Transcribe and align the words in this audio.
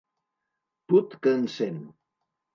Put 0.93 1.09
que 1.27 1.35
encén! 1.41 1.77